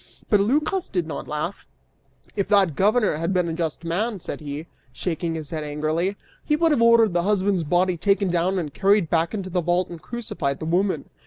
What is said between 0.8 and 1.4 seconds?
did not